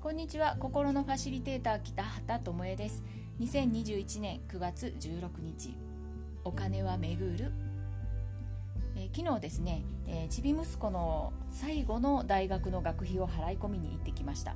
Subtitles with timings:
[0.00, 0.56] こんにちは。
[0.58, 3.04] 心のファシリテーター北畑智恵です。
[3.40, 5.76] 2021年9月16日。
[6.44, 7.52] お金は巡る。
[8.96, 14.54] えー、昨日ですね、えー、ちび息子の最後の大学の学費を払い込みに行ってきました、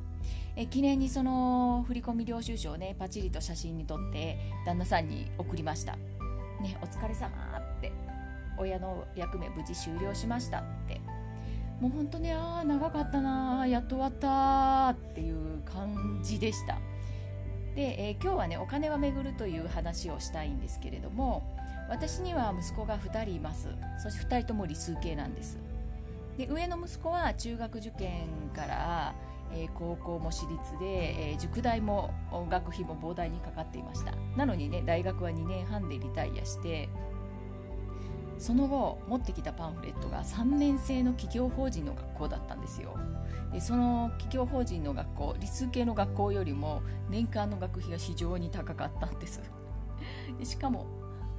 [0.57, 5.97] えー、記念にその振込領収書をねパチリと写真に撮って旦那さんに送りました。
[6.61, 7.29] ねお疲れ様
[7.79, 7.93] って。
[8.59, 11.01] 親の役目無事終了しましたって。
[11.81, 16.79] もう本当にああ長かったなやっと終わったっていう感じでした。
[17.75, 21.55] で、えー、今日はねお金は巡るという話をしたいんですけれども
[21.91, 23.69] 私には息子が2人います。
[24.03, 25.59] そして2人とも理数系なんです。
[26.39, 29.15] で上の息子は中学受験から、
[29.53, 32.11] えー、高校も私立で、えー、塾代も
[32.51, 34.13] 学費も膨大にかかっていました。
[34.37, 36.89] なのにね大学は2年半でリタイアして
[38.39, 42.97] その後持ってきたパンフレットが3年生の企業法人の学校だったんですよ。
[43.53, 49.41] でその企業法人の学校理数系の学校よりも年間の学費が非常に高かったんです。
[50.39, 50.87] でしかも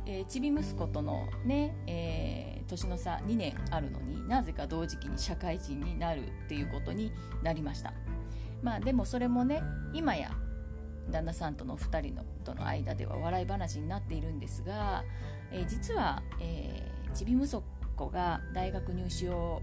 [0.09, 7.11] えー、ちび息子とのね、えー、年の差2年あるのになぜか同時期に社会人になるっていうことに
[7.43, 7.93] なりました。
[8.63, 9.61] まあでもそれもね
[9.93, 10.31] 今や
[11.09, 15.03] 旦那さんとの2人のとの間では笑い話になっているんですが、
[15.51, 17.47] えー、実は、えー、ちび息
[17.95, 19.61] 子が大学入試を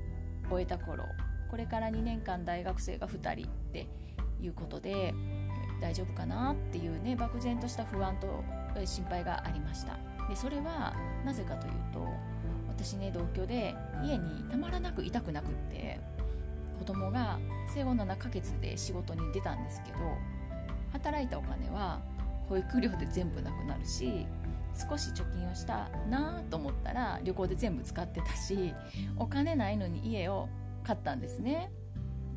[0.51, 1.05] 終えた頃
[1.51, 3.87] これから2年間大学生が2人って
[4.41, 5.15] いうことで
[5.81, 8.45] 大丈夫かなっていうね漠然とした不安と
[8.85, 9.99] 心配がありました。
[10.29, 12.07] でそれはなぜかというと
[12.69, 16.01] 私ね同居で家にたまらなく痛くなくって
[16.79, 17.39] 子供が
[17.73, 19.99] 生後7ヶ月で仕事に出たんですけど
[20.95, 22.01] 働いたお金は
[22.49, 24.27] 保育料で全部なくなるし
[24.75, 28.75] 少し貯金をしたなと思ったら旅行で全部使ってたし
[29.17, 30.49] お金ないのに家を
[30.83, 31.71] 買ったんですね。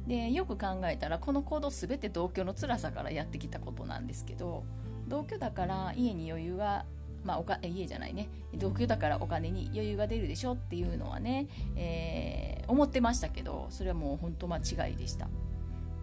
[0.08, 4.64] でよく考えたらこの行動全て同居の辛さからやってきたことなんですけど
[5.08, 6.86] 同居だから家に余裕が
[7.26, 8.30] まあ、おか家じゃないね。
[8.54, 15.28] 同居だからお金に余裕が出るでしょっていうのはね、えー、思ってましたけどそれはもう本当間違いでした。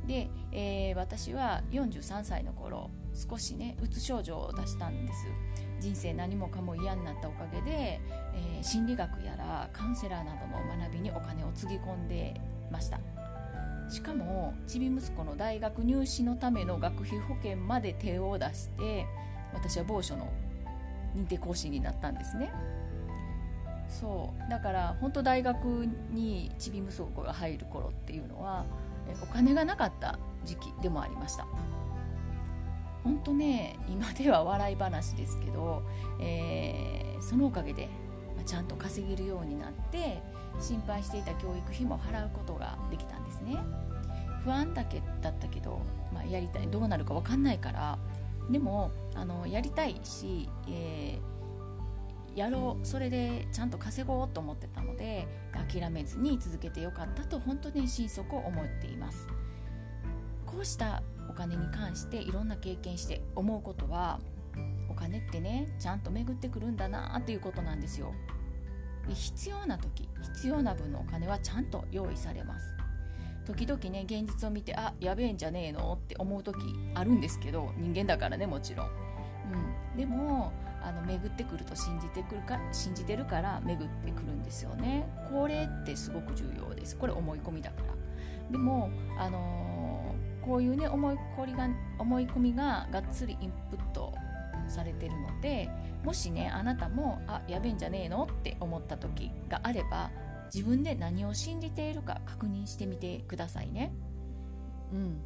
[0.07, 5.27] で、えー、私は43歳の頃少しねうつ症状を出したんです。
[5.81, 8.01] 人生何もかも嫌になったおかげで、
[8.35, 13.01] えー、心理学やらカウンセラーなどの学びにお金をつぎ込んでました。
[13.91, 19.07] しかもちび息子の大学入試のための学費保険まで手を出して
[19.53, 20.33] 私は某所の
[21.15, 22.53] 認定講師になったんですね。
[23.89, 24.51] そう。
[24.51, 28.65] だから本当大学にちび息子が入る頃っていうのは
[29.23, 31.47] お金がなかった時期でもありました。
[33.03, 35.83] 本当ね今では笑い話ですけど、
[36.21, 37.89] えー、そのおかげで、
[38.35, 40.23] ま、ちゃんと稼げるようになって
[40.59, 43.59] 心配していた教育費も払うことができたんですね。
[44.43, 45.81] 不安だけだったけど、
[46.13, 47.99] まあ、やりたいどうなるか分かんないから
[48.51, 51.34] でもあのやりたいし、えー、
[52.35, 52.87] やろう。
[52.87, 59.27] それでちゃんと稼ごうと思ってたので諦めずに続けてよかったと本当に心底思っています。
[60.47, 64.21] こうしたお金に関していろんな経験して思うことは
[64.89, 68.13] お金ってねちゃんと巡ってくるんだなっていうことなんですよ。
[69.09, 72.75] で必要な時必要な分のお金はちゃんと用意されます。
[73.47, 76.57] 時々ね現実を見てあやべえんじゃねえのって思う時
[76.95, 78.87] あるんですけど人間だからねもちろん、
[79.93, 80.51] うん、でも
[80.85, 85.09] あの巡ってくると信じてくるか信じてるから巡ってくるんですよね。
[85.31, 86.97] これってすごく重要です。
[86.97, 87.95] これ思い込みだから。
[88.51, 91.69] でもあのー、こういうね思いこりが
[91.99, 94.13] 思い込みががっつりインプット
[94.69, 95.69] されてるので
[96.05, 100.11] もしねあなたもあやべえんじゃねえのって思った時があれば
[100.53, 103.93] 自分で何を信じているか確認してみてくださいね。
[104.93, 105.21] うん、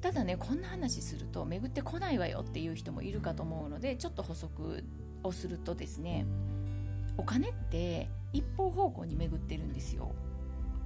[0.00, 4.84] ただねこんな話すると巡ってこないわよっていう人もいるかと思うのでちょっと補足
[5.22, 6.26] をするとですね
[7.16, 10.12] お金って一方方向に巡ってるんですよ。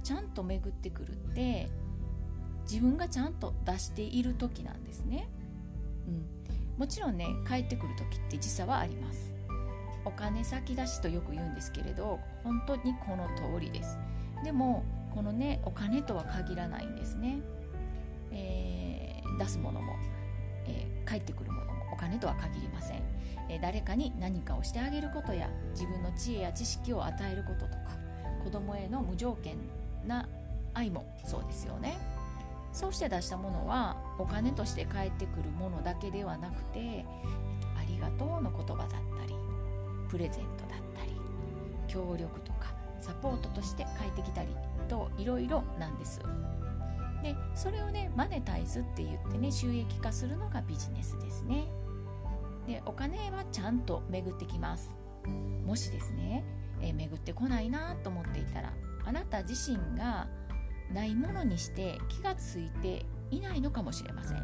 [0.03, 1.69] ちゃんと巡ってくるって
[2.69, 5.29] 自分がちゃんと出している時なんですね。
[6.07, 9.35] うん、もちろんね帰ってくる時って時差はあります。
[10.05, 13.97] お金先出しとよく言うんですけれど本当にこの通りです
[14.43, 17.39] でもこのねお金とは限らないんですね、
[18.31, 19.95] えー、出すものも、
[20.65, 23.03] えー、帰ってくるものもお金とは限りません、
[23.49, 27.95] えー、誰かに何かをしてあげることや自分の知恵や知識を与えることとか
[28.43, 29.57] 子供への無条件
[30.05, 30.27] な
[30.73, 31.97] 愛もそうですよね。
[32.71, 37.05] そうして出したものはお金として返ってくるものだけではなくて
[37.77, 39.33] ありがとうの言葉だったり
[40.09, 41.13] プレゼントだったり
[41.87, 44.49] 協力とかサポートとして帰ってきたり
[44.89, 46.19] といろいろなんです。
[47.25, 51.65] でそれをねマネタイズって言ってね収益化するのがビジネスですね。
[52.67, 54.95] でお金はちゃんと巡ってきます。
[55.65, 56.45] もしですね、
[56.81, 58.73] え、巡ってこないなと思っていたら
[59.03, 60.27] あなた自身が
[60.93, 64.43] ないものにして気がついていないのかもしれません。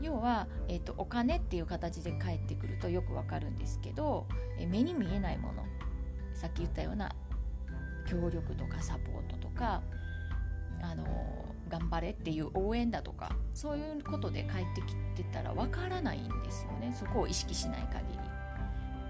[0.00, 4.28] 要は、えーと、お金っていう形で返ってくるとよくわかるんですけど、
[4.60, 5.64] え、目に見えないもの。
[6.34, 7.10] さっき言ったような
[8.06, 9.82] 協力とかサポートとか
[11.86, 16.94] 頑張れっていう応援だとかそういうことで帰ってきてたらわからないんですよね。
[16.98, 18.18] そこを意識しない限り。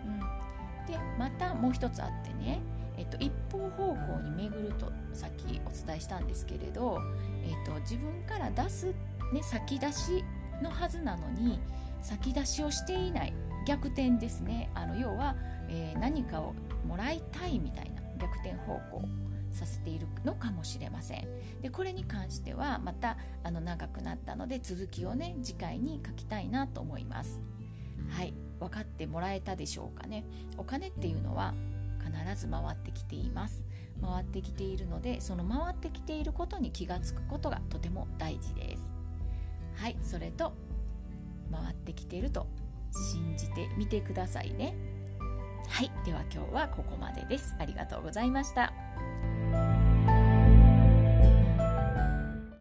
[0.06, 2.60] うん、でまたもう一つあってね、
[2.96, 7.00] えっと、一方方向に巡るとさっきお伝えしたんですけれど、
[7.44, 8.86] えっと、自分から出す、
[9.32, 10.24] ね、先出し
[10.62, 11.58] のはずなのに
[12.02, 13.32] 先出しをしていない。
[13.66, 14.70] 逆転ですね。
[14.74, 15.34] あの要は、
[15.68, 16.54] えー、何かを
[16.86, 19.02] もらいたいみたいな逆転方向。
[19.56, 21.26] させているのかもしれません。
[21.62, 27.40] でこれに関してはまたあの長くなったので続きをね次回に書きたいなと思います。
[28.10, 28.34] はい。
[28.60, 30.24] 分かってもらえたでしょうかね。
[30.56, 31.54] お金っていうのは
[32.00, 33.64] 必ず回ってきています。
[34.00, 38.92] 回ってきているのでその回ってきていることに気がつくことがとても大事です。
[39.74, 39.96] はい。
[40.02, 40.52] それと
[41.50, 42.46] 回ってきていると
[43.12, 44.74] 信じてみてくださいね。
[45.68, 45.90] はい。
[46.04, 47.54] では今日はここまでです。
[47.58, 48.72] ありがとうございました。
[48.96, 49.15] thank you